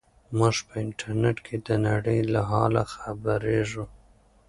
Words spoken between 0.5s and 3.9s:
په انټرنیټ کې د نړۍ له حاله خبریږو.